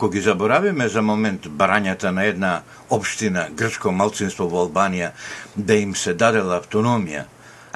[0.00, 2.50] Ако ги заборавиме за момент барањата на една
[2.96, 5.10] општина грчко малцинство во Албанија
[5.56, 7.26] да им се дадела автономија,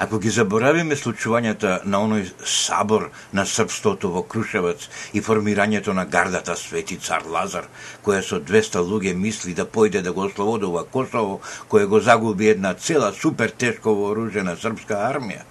[0.01, 2.25] ако ги заборавиме случувањата на оној
[2.55, 7.69] сабор на српството во Крушевец и формирањето на гардата Свети цар Лазар,
[8.01, 12.73] која со 200 луѓе мисли да појде да го ослободува Косово, која го загуби една
[12.73, 15.45] цела супер тешко вооружена српска армија,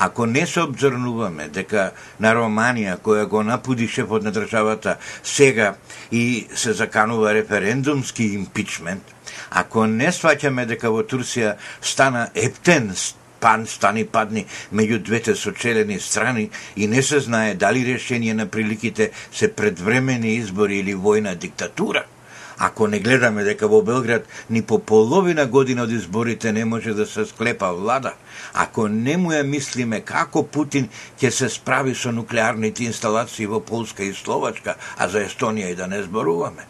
[0.00, 1.90] Ако не се обзрнуваме дека
[2.22, 5.74] на Романија, која го напуди шефот на државата, сега
[6.12, 9.02] и се заканува референдумски импичмент,
[9.50, 12.92] ако не сваќаме дека во Турција стана ептен
[13.40, 14.44] пан стани падни
[14.74, 20.78] меѓу двете сочелени страни и не се знае дали решение на приликите се предвремени избори
[20.78, 22.04] или војна диктатура–
[22.58, 27.06] Ако не гледаме дека во Белград ни по половина година од изборите не може да
[27.06, 28.14] се склепа влада,
[28.54, 30.88] ако не му ја мислиме како Путин
[31.20, 35.86] ќе се справи со нуклеарните инсталации во Полска и Словачка, а за Естонија и да
[35.86, 36.66] не зборуваме,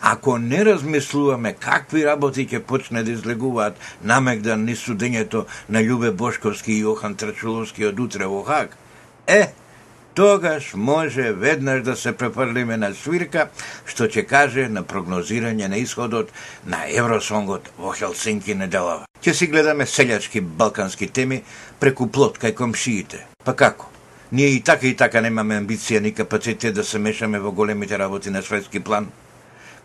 [0.00, 6.72] ако не размислуваме какви работи ќе почне да излегуваат намегдан ни судењето на Љубе Бошковски
[6.72, 8.76] и Јохан Трачуловски од утре во Хаг,
[9.26, 9.52] е,
[10.14, 13.48] тогаш може веднаш да се препрлиме на свирка,
[13.86, 16.32] што ќе каже на прогнозирање на исходот
[16.66, 19.06] на Евросонгот во Хелсинки неделава.
[19.22, 21.42] Ќе си гледаме селјачки балкански теми
[21.80, 23.26] преку плот кај комшиите.
[23.44, 23.86] Па како?
[24.32, 28.30] Ние и така и така немаме амбиција ни капацитет да се мешаме во големите работи
[28.30, 29.08] на светски план.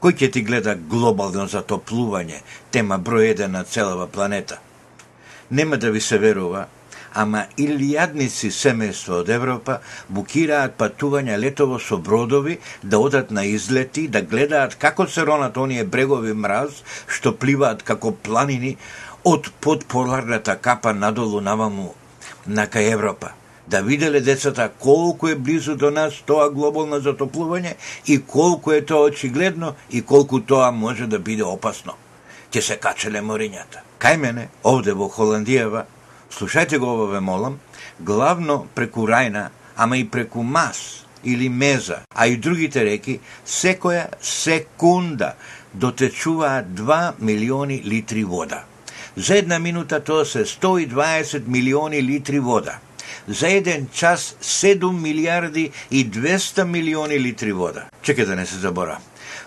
[0.03, 4.59] Кој ќе ти гледа глобално затоплување, тема број 1 на целава планета?
[5.51, 6.65] Нема да ви се верува,
[7.13, 14.21] ама илјадници семејства од Европа букираат патувања летово со бродови да одат на излети, да
[14.21, 18.77] гледаат како се ронат оние брегови мраз што пливаат како планини
[19.23, 21.93] од подполарната капа надолу наваму
[22.47, 23.31] на кај Европа
[23.67, 27.75] да виделе децата колку е близу до нас тоа глобално затоплување
[28.07, 31.93] и колку е тоа очигледно и колку тоа може да биде опасно.
[32.51, 33.81] Ќе се качеле морињата.
[33.99, 35.85] Кај мене, овде во Холандијава,
[36.33, 37.59] слушајте го ова ве молам,
[37.99, 45.35] главно преку Рајна, ама и преку Мас или Меза, а и другите реки, секоја секунда
[45.73, 48.63] дотечуваат 2 милиони литри вода.
[49.15, 52.79] За една минута тоа се 120 милиони литри вода.
[53.27, 57.85] За еден час 7 милиарди и 200 милиони литри вода.
[58.03, 58.97] Чекај да не се заборам.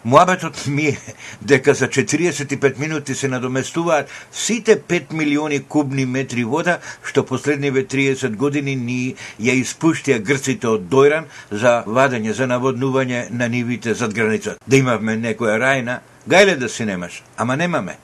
[0.05, 0.99] Муабетот ми е
[1.43, 8.37] дека за 45 минути се надоместуваат сите 5 милиони кубни метри вода што последниве 30
[8.37, 14.57] години ни ја испуштија грците од Дојран за вадење, за наводнување на нивите зад граница.
[14.67, 17.99] Да имавме некоја рајна, гајле да си немаш, ама немаме.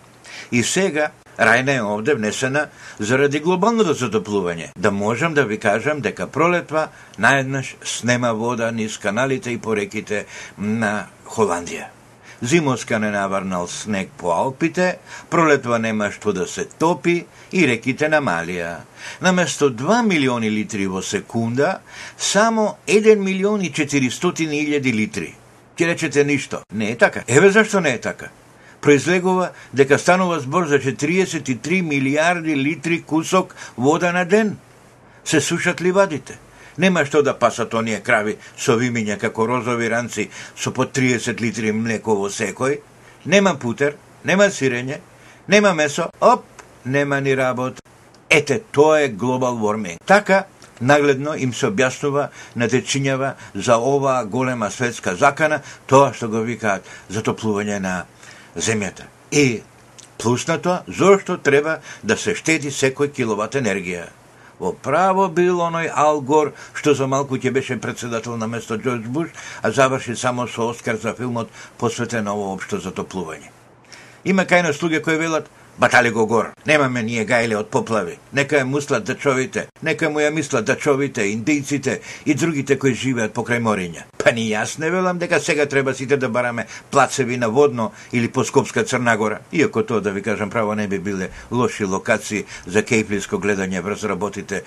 [0.50, 2.66] И сега Рајна е овде внесена
[2.98, 4.72] заради глобалното затоплување.
[4.76, 6.88] Да можам да ви кажам дека пролетва
[7.19, 10.26] наеднаш снема вода низ каналите и пореките
[10.58, 11.88] на Холандија.
[12.43, 14.98] Зимоска не наварнал снег по Алпите,
[15.31, 18.82] пролетва нема што да се топи и реките намалија.
[19.22, 21.78] Наместо 2 милиони литри во секунда,
[22.19, 25.34] само 1 милион и 400 илјади литри.
[25.78, 26.60] Ке речете ништо.
[26.75, 27.22] Не е така.
[27.28, 28.28] Еве зашто не е така.
[28.81, 34.59] Произлегува дека станува збор за 43 милиарди литри кусок вода на ден.
[35.25, 36.38] Се сушат ливадите.
[36.76, 41.72] Нема што да пасат оние крави со вимиња како розови ранци со по 30 литри
[41.72, 42.78] млеко во секој.
[43.24, 44.98] Нема путер, нема сирење,
[45.48, 46.44] нема месо, оп,
[46.84, 47.78] нема ни работ.
[48.30, 49.98] Ете, тоа е глобал warming.
[50.06, 50.46] Така,
[50.80, 57.78] нагледно им се објаснува, натечињава за оваа голема светска закана, тоа што го викаат затоплување
[57.78, 58.06] на
[58.56, 59.06] земјата.
[59.30, 59.62] И
[60.18, 64.08] плюс на тоа, зошто треба да се штеди секој киловат енергија.
[64.62, 69.08] Во право бил оној Ал Гор, што за малку ќе беше председател на место Џорџ
[69.10, 73.50] Буш, а заврши само со Оскар за филмот посветен на ово општо затоплување.
[74.25, 76.50] Има кај нас луѓе кои велат, батали го гор.
[76.66, 78.19] Немаме ние гајле од поплави.
[78.32, 83.60] Нека ја муслат дачовите, нека му ја мислат дачовите, индијците и другите кои живеат покрај
[83.60, 84.06] мориња.
[84.19, 88.28] Па ни јас не велам дека сега треба сите да бараме плацеви на Водно или
[88.28, 89.38] по Скопска Црнагора.
[89.52, 94.04] Иако тоа, да ви кажам право, не би биле лоши локации за кејплиско гледање врз
[94.04, 94.62] работите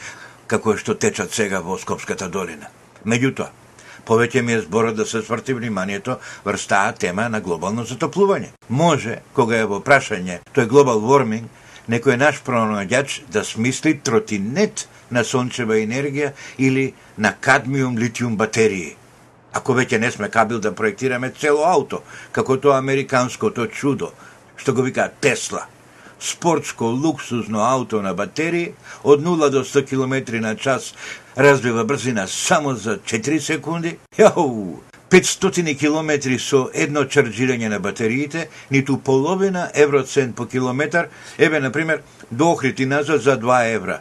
[0.47, 2.67] како што течат сега во Скопската долина.
[3.05, 3.49] Меѓутоа,
[4.05, 8.53] повеќе ми е зборот да се сврти вниманието врз таа тема на глобално затоплување.
[8.69, 11.49] Може, кога е во прашање тој глобал ворминг
[11.89, 18.95] некој наш пронаѓач да смисли тротинет на сончева енергија или на кадмиум литиум батерии.
[19.53, 22.01] Ако веќе не сме кабил да проектираме цело ауто,
[22.31, 24.11] како тоа американското чудо,
[24.57, 25.67] што го викаат Тесла–
[26.19, 28.73] спортско луксузно ауто на батерии
[29.03, 30.93] од 0 до 100 км на час
[31.37, 34.79] развива брзина само за 4 секунди, јау,
[35.09, 42.01] 500 километри со едно чарджирање на батериите, ниту половина евроцент по километар, еве, например,
[42.31, 43.99] до Охрид назад за 2 евра.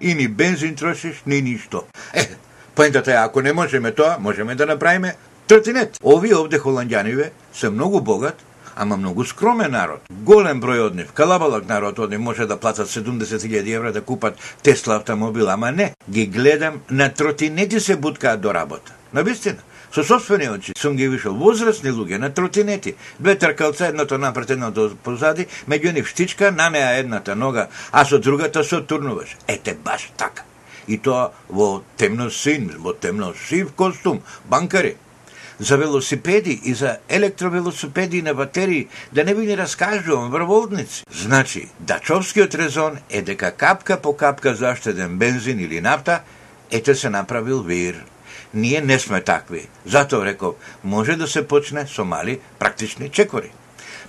[0.00, 1.84] И ни бензин трошиш, ни ништо.
[2.14, 2.28] Е,
[2.74, 5.14] поентата е, ако не можеме тоа, можеме да направиме
[5.46, 5.98] тротинет.
[6.02, 8.36] Овие овде холандјаниве се многу богат,
[8.76, 10.00] ама многу скромен народ.
[10.10, 14.38] Голем број од нив, калабалак народ од нив може да платат 70.000 евра да купат
[14.62, 15.94] Тесла автомобил, ама не.
[16.10, 18.92] Ги гледам, на тротинети се буткаат до работа.
[19.12, 19.58] На вистина.
[19.94, 24.90] Со собствени очи сум ги вишал возрастни луѓе на тротинети, две тркалца, едното напред, едното
[25.02, 29.36] позади, меѓу нив штичка, на неа едната нога, а со другата се турнуваш.
[29.48, 30.42] Ете баш така.
[30.88, 34.96] И тоа во темно син, во темно сив костум, банкари
[35.60, 41.04] за велосипеди и за електровелосипеди на батерии, да не ви ни раскажувам врволдници.
[41.12, 46.20] Значи, дачовскиот резон е дека капка по капка заштеден бензин или нафта,
[46.70, 48.04] ете се направил вир.
[48.54, 49.68] Ние не сме такви.
[49.86, 50.54] Затоа реков,
[50.84, 53.50] може да се почне со мали практични чекори.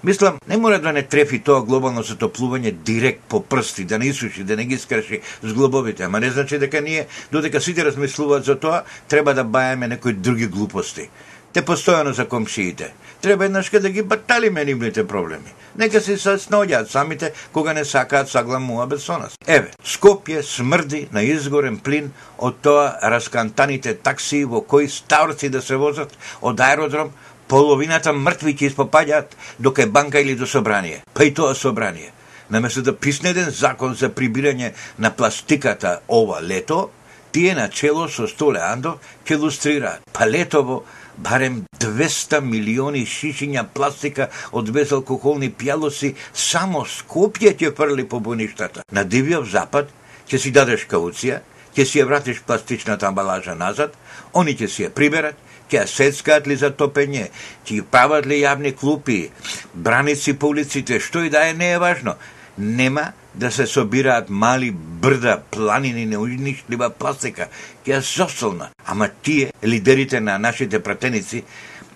[0.03, 4.43] Мислам, не мора да не трефи тоа глобално затоплување директ по прсти, да не исуши,
[4.43, 8.59] да не ги скрши с глобовите, ама не значи дека ние, додека сите размислуваат за
[8.59, 11.09] тоа, треба да бајаме некои други глупости
[11.57, 12.91] те постојано за комшиите.
[13.21, 15.53] Треба еднашка да ги баталиме нивните проблеми.
[15.75, 19.33] Нека се сноѓаат самите кога не сакаат сагламува со нас.
[19.47, 25.75] Еве, Скопје смрди на изгорен плин од тоа раскантаните такси во кои ставрци да се
[25.75, 27.09] возат од аеродром
[27.47, 31.01] половината мртви ќе испопаѓаат доке банка или до собрание.
[31.13, 32.11] Па и тоа собрание.
[32.49, 36.91] Наместо да писне еден закон за прибирање на пластиката ова лето,
[37.31, 40.05] тие на чело со Столе Андов ќе лустрираат.
[40.13, 40.83] Па летово
[41.17, 48.83] барем 200 милиони шишиња пластика од безалкохолни пјалоси само Скопје ќе фрли по буништата.
[48.91, 49.89] На Дивиот Запад
[50.29, 51.41] ќе си дадеш кауција,
[51.75, 53.93] ќе си ја вратиш пластичната амбалажа назад,
[54.33, 55.37] они ќе си ја приберат,
[55.69, 57.29] ќе ја сецкаат ли за топење,
[57.65, 59.29] ќе прават ли јавни клупи,
[59.73, 62.15] браници по улиците, што и да е, не е важно.
[62.57, 66.89] Нема да се собираат мали брда, планини неуништива
[67.35, 67.47] ке
[67.85, 68.69] ќе зостолна.
[68.85, 71.43] Ама тие, лидерите на нашите пратеници,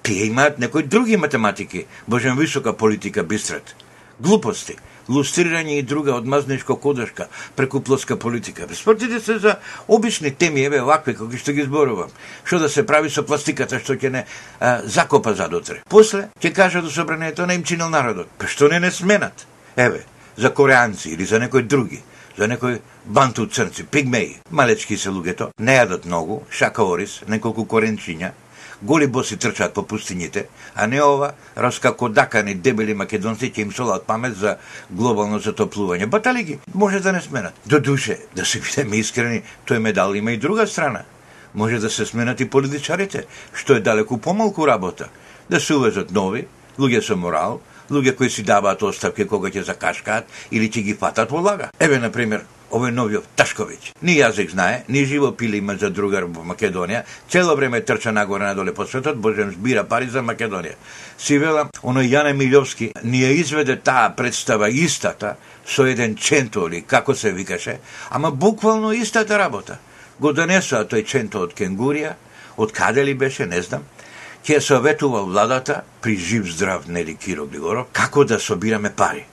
[0.03, 3.75] тие имаат некои други математики, божем висока политика бистрат.
[4.19, 4.75] Глупости,
[5.09, 8.67] лустрирање и друга одмазничко кодашка преку плоска политика.
[8.75, 9.55] Спортите се за
[9.87, 12.13] обични теми, еве вакви, кои што ги зборувам.
[12.43, 14.25] Што да се прави со пластиката што ќе не
[14.59, 15.81] а, закопа задотре.
[15.89, 18.29] После ќе кажа до собранието на им чинил народот.
[18.37, 19.47] Па што не не сменат?
[19.75, 20.05] Еве,
[20.37, 22.03] за кореанци или за некои други,
[22.37, 24.39] за некои банту црци, пигмеи.
[24.51, 28.31] Малечки се луѓето, не јадат многу, шака орис, неколку коренчиња,
[28.81, 34.37] голи боси трчаат по пустините, а не ова раскакодакани дебели македонци ќе им солат памет
[34.37, 34.57] за
[34.89, 36.05] глобално затоплување.
[36.05, 37.53] Батали ги, може да не сменат.
[37.65, 41.03] До душе, да се бидеме искрени, тој медал има и друга страна.
[41.53, 45.09] Може да се сменат и политичарите, што е далеку помалку работа.
[45.49, 46.47] Да се увезат нови,
[46.79, 47.61] луѓе со морал,
[47.91, 51.69] луѓе кои си даваат оставки кога ќе закашкаат или ќе ги фатат во лага.
[51.79, 53.91] Еве, на пример, овој новиот Ташковиќ.
[54.07, 58.47] Ни јазик знае, ни живо пили има за другар во Македонија, цело време трча нагоре
[58.47, 60.75] надоле по светот, божем збира пари за Македонија.
[61.17, 66.81] Си вела, оној Јане Милјовски ни ја изведе таа представа истата со еден ченто или
[66.81, 67.79] како се викаше,
[68.09, 69.79] ама буквално истата работа.
[70.19, 72.15] Го донесоа тој ченто од Кенгурија,
[72.57, 73.83] од каде ли беше, не знам,
[74.45, 79.25] ќе советува владата при жив здрав Нели Киро Глигоров како да собираме пари.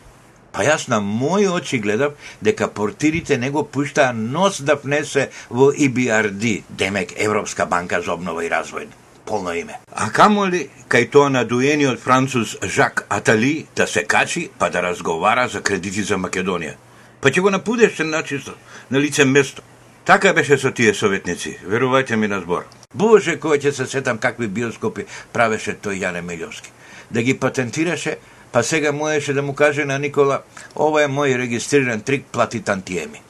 [0.52, 2.12] Па јас на мои очи гледав
[2.42, 8.44] дека портирите не го пуштаа нос да внесе во EBRD, демек Европска банка за обнова
[8.44, 8.88] и развој
[9.28, 9.78] полно име.
[9.92, 15.48] А камо ли кај тоа надуениот француз Жак Атали да се качи па да разговара
[15.48, 16.74] за кредити за Македонија?
[17.20, 18.54] Па ќе го напудеше начисто,
[18.90, 19.62] на лице место.
[20.08, 22.62] Така беше со тие советници, верувајте ми на збор.
[22.94, 25.04] Боже, кој ќе се сетам какви биоскопи
[25.36, 26.72] правеше тој Јане Мелјовски.
[27.10, 28.14] Да ги патентираше,
[28.52, 30.40] па сега можеше да му каже на Никола,
[30.76, 33.20] ова е мој регистриран трик, плати тантиеми.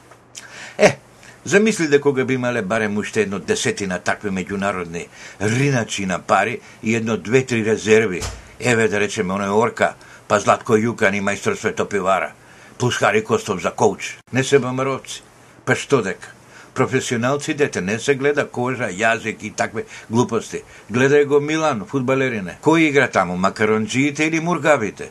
[0.77, 0.95] Е,
[1.43, 5.07] замисли да кога би имале барем уште едно десетина такви меѓународни
[5.41, 8.23] риначи на пари и едно две-три резерви,
[8.59, 9.95] еве да речеме оној Орка,
[10.27, 12.31] па Златко Јукан и мајстор Светопивара,
[12.77, 15.23] плюс Хари Костов за коуч, не се бамаровци.
[15.65, 16.38] Па што дека?
[16.79, 20.61] Професионалците не се гледа кожа, јазик и такве глупости.
[20.91, 22.55] Гледај го Милан, фудбалерине.
[22.63, 25.09] Кој игра таму, макаронџиите или мургавите?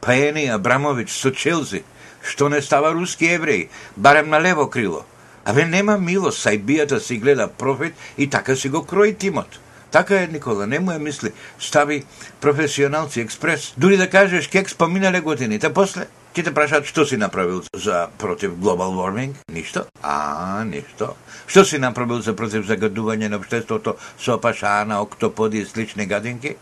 [0.00, 1.84] Паени, Абрамович со Челзи.
[2.20, 5.04] Што не става руски евреи, барем на лево крило.
[5.44, 9.60] Абе нема милост, сајбијата си гледа профит и така си го крои тимот.
[9.90, 11.32] Така е, Никола, не му е мисли.
[11.58, 12.04] Стави
[12.40, 13.72] професионалци експрес.
[13.78, 18.10] Дури да кажеш кекс поминале години, та после Ќе те прашаат што си направил за
[18.20, 19.30] против глобал warming?
[19.48, 19.86] Ништо.
[20.02, 21.14] А, ништо.
[21.48, 26.52] Што си направил за против загадување на обштеството со пашана, октоподи и слични гадинки?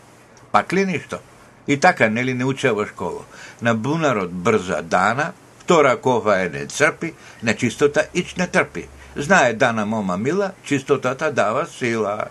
[0.53, 1.19] Пак ли ништо?
[1.67, 3.27] И така, нели не учеа во школа.
[3.63, 7.13] На бунарот брза дана, втора кова е не црпи,
[7.43, 8.87] на чистота ич не трпи.
[9.17, 12.29] Знае дана мома мила, чистотата дава сила.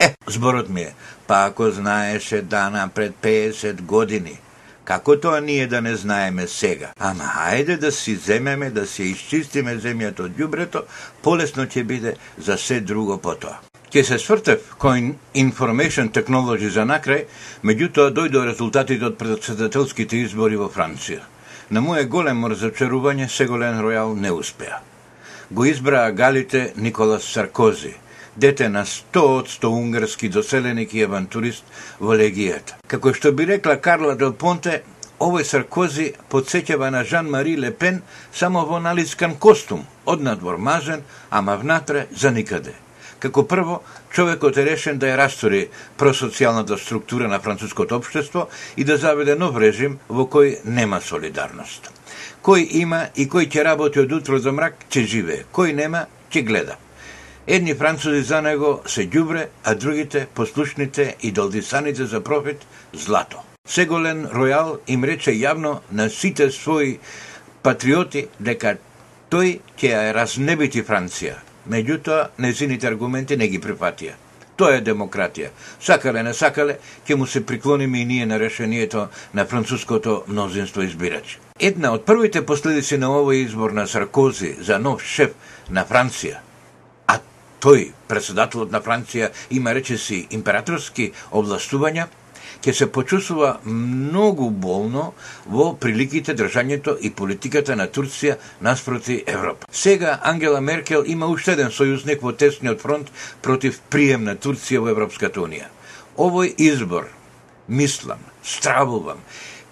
[0.00, 0.94] Е, зборот ми е,
[1.26, 4.40] па ако знаеше дана пред 50 години,
[4.90, 6.88] Како тоа ние да не знаеме сега?
[6.98, 10.82] Ама ајде да си земеме, да се исчистиме земјата од ѓубрето,
[11.22, 13.60] полесно ќе биде за се друго потоа.
[13.94, 15.12] Ке се свртев кој
[15.44, 17.22] Information Technology за накрај,
[17.62, 21.22] меѓутоа дојдо резултатите од председателските избори во Франција.
[21.70, 24.82] На моје големо разочарување Сеголен Ројал не успеа.
[25.50, 27.94] Го избраа галите Николас Саркози–
[28.36, 31.64] дете на 100% унгарски доселеник и авантурист
[32.00, 32.78] во легијата.
[32.86, 34.82] Како што би рекла Карла Дел Понте,
[35.20, 42.30] овој Саркози подсеќава на Жан-Мари Лепен само во налискан костум, однадвор мазен, ама внатре за
[42.30, 42.74] никаде.
[43.20, 45.66] Како прво, човекот е решен да ја растори
[46.00, 51.90] просоцијалната структура на француското општество и да заведе нов режим во кој нема солидарност.
[52.42, 55.44] Кој има и кој ќе работи од утро до мрак, ќе живее.
[55.52, 56.78] Кој нема, ќе гледа.
[57.52, 63.38] Едни французи за него се ѓубре, а другите, послушните и долдисаните за профит, злато.
[63.66, 67.00] Сеголен Ројал им рече јавно на сите своји
[67.62, 68.76] патриоти дека
[69.34, 71.40] тој ќе ја разнебити Франција.
[71.66, 74.14] Меѓутоа, незините аргументи не ги прифатија.
[74.56, 75.50] Тоа е демократија.
[75.82, 76.76] Сакале, не сакале,
[77.08, 81.42] ќе му се приклониме и ние на решението на француското мнозинство избирачи.
[81.58, 85.34] Една од првите последици на овој избор на Саркози за нов шеф
[85.68, 86.38] на Франција–
[87.60, 92.08] тој, председателот на Франција, има речиси императорски областувања,
[92.60, 95.12] ќе се почувствува многу болно
[95.46, 99.66] во приликите, држањето и политиката на Турција наспроти Европа.
[99.72, 103.12] Сега Ангела Меркел има уште еден сојузник во тесниот фронт
[103.42, 105.70] против прием на Турција во Европската Унија.
[106.20, 107.08] Овој избор,
[107.68, 109.22] мислам, стравувам,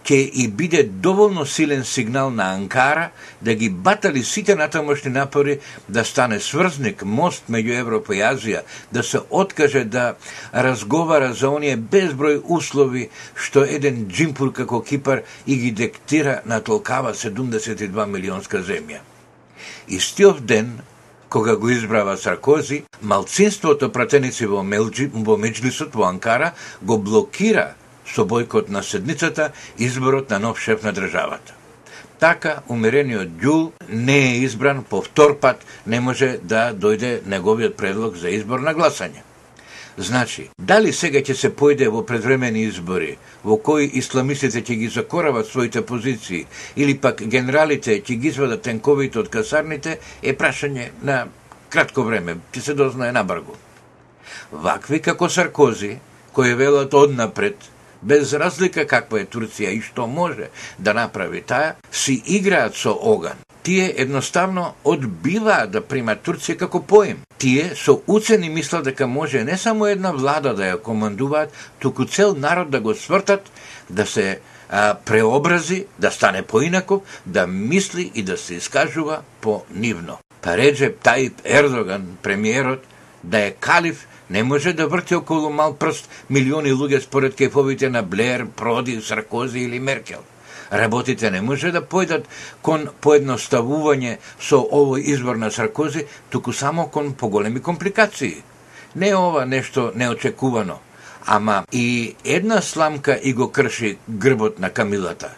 [0.09, 3.11] ќе и биде доволно силен сигнал на Анкара
[3.43, 8.62] да ги батали сите натамошни напори да стане сврзник, мост меѓу Европа и Азија,
[8.93, 10.15] да се откаже да
[10.55, 17.15] разговара за оние безброј услови што еден джимпур како Кипар и ги диктира на толкава
[17.15, 19.05] 72 милионска земја.
[19.88, 20.81] Истиот ден,
[21.29, 27.75] кога го избрава Саркози, малцинството пратеници во, Мелджи, во Меджлисот во Анкара го блокира
[28.15, 31.55] со бојкот на седницата изборот на нов шеф на државата.
[32.19, 38.17] Така, умерениот Ѓул не е избран по втор пат, не може да дојде неговиот предлог
[38.17, 39.23] за избор на гласање.
[39.99, 45.47] Значи, дали сега ќе се појде во предвремени избори, во кои исламистите ќе ги закорават
[45.47, 46.47] своите позиции,
[46.77, 51.25] или пак генералите ќе ги извадат тенковите од касарните, е прашање на
[51.71, 53.55] кратко време, ќе се дознае набргу.
[54.53, 55.99] Вакви како Саркози,
[56.33, 57.59] кои велат однапред,
[58.02, 63.38] без разлика каква е Турција и што може да направи таа, си играат со оган.
[63.62, 67.25] Тие едноставно одбиваат да примат Турција како поем.
[67.38, 72.35] Тие со уцени мислат дека може не само една влада да ја командуваат, туку цел
[72.35, 73.50] народ да го свртат,
[73.90, 74.40] да се
[74.71, 80.19] а, преобрази, да стане поинаков, да мисли и да се искажува по нивно.
[80.43, 82.87] Па Реджеп Таип Ердоган, премиерот,
[83.25, 88.02] да е калиф не може да врти околу мал прст милиони луѓе според кефовите на
[88.02, 90.20] Блер, Проди, Саркози или Меркел.
[90.72, 92.28] Работите не може да појдат
[92.62, 98.42] кон поедноставување со овој избор на Саркози, туку само кон поголеми компликации.
[98.96, 100.78] Не ова нешто неочекувано,
[101.26, 105.30] ама и една сламка и го крши грбот на Камилата.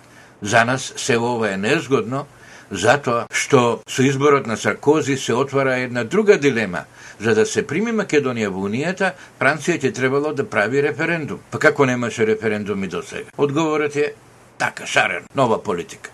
[0.42, 2.26] За нас се ова е незгодно,
[2.70, 6.84] затоа што со изборот на Саркози се отвара една друга дилема–
[7.20, 11.42] За да се прими Македонија во Унијата, Франција ќе требало да прави референдум.
[11.50, 13.28] Па како немаше референдуми до сега?
[13.36, 14.14] Одговорот е
[14.58, 16.10] така, шарен, нова политика.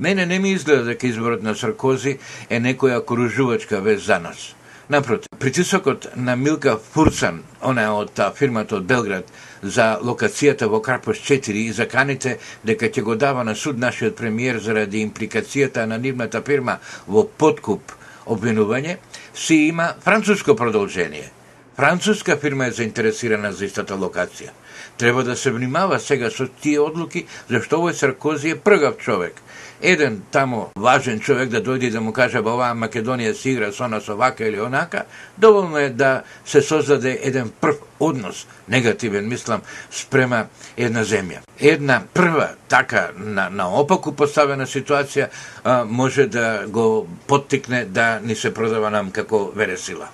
[0.00, 2.18] Мене не ми изгледа дека изборот на Саркози
[2.50, 4.54] е некоја кружувачка вест за нас.
[4.88, 9.26] Напротив, притисокот на Милка Фурцан, она од фирмата од Белград,
[9.62, 14.58] за локацијата во Крапош 4 и заканите дека ќе го дава на суд нашиот премиер
[14.58, 17.92] заради импликацијата на нивната фирма во подкуп
[18.26, 18.96] обвинување,
[19.38, 21.30] си има француско продолжение.
[21.78, 24.50] Француска фирма е заинтересирана за истата локација.
[24.98, 29.42] Треба да се внимава сега со тие одлуки, зашто овој Саркози е пргав човек
[29.82, 33.88] еден тамо важен човек да дојде да му каже ба оваа Македонија се игра со
[33.88, 35.04] нас овака или онака,
[35.38, 41.40] доволно е да се создаде еден прв однос, негативен, мислам, спрема една земја.
[41.60, 45.28] Една прва така на, на опаку поставена ситуација
[45.64, 50.08] а, може да го поттикне да ни се продава нам како вересила.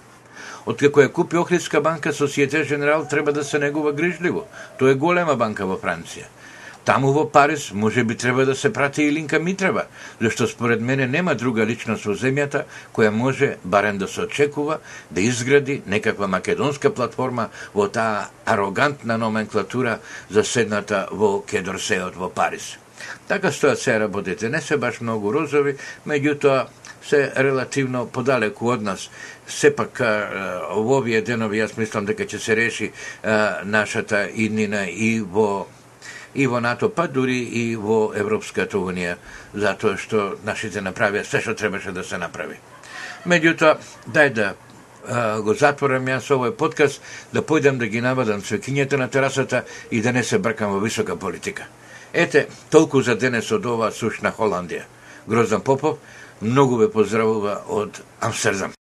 [0.67, 4.47] Откако ја купи Охридска банка, Сосиете Женерал треба да се негува грижливо.
[4.79, 6.25] Тоа е голема банка во Франција.
[6.85, 9.85] Таму во Париз може би треба да се прати и Линка Митрева,
[10.21, 14.79] зашто според мене нема друга личност во земјата која може, барем да се очекува,
[15.11, 19.99] да изгради некаква македонска платформа во таа арогантна номенклатура
[20.31, 22.77] заседната во Кедорсеот во Париз.
[23.29, 26.67] Така стојат се работите, не се баш многу розови, меѓутоа
[27.05, 29.11] се релативно подалеку од нас.
[29.47, 32.93] Сепак во овие денови јас мислам дека ќе се реши
[33.65, 35.67] нашата иднина и во
[36.35, 39.17] и во НАТО, па дури и во Европската Унија,
[39.55, 42.59] затоа што нашите направија се што требаше да се направи.
[43.25, 43.79] Меѓутоа,
[44.11, 47.01] дај да а, го затворам јас овој подкаст,
[47.33, 51.17] да појдам да ги навадам цвекињата на терасата и да не се бркам во висока
[51.17, 51.67] политика.
[52.13, 54.85] Ете, толку за денес од оваа сушна Холандија.
[55.27, 55.99] Гроздан Попов,
[56.41, 58.73] многу ве поздравува од Амстердам.